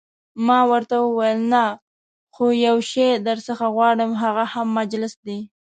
[0.47, 1.63] ما ورته وویل: نه،
[2.33, 5.39] خو یو شی درڅخه غواړم، هغه هم مجلس دی.